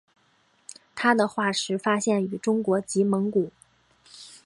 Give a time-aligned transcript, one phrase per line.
[0.95, 3.51] 它的化石发现于中国及蒙古。